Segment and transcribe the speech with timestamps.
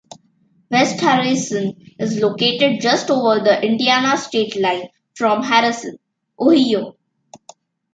[0.71, 5.99] West Harrison is located just over the Indiana state line from Harrison,
[6.39, 6.95] Ohio.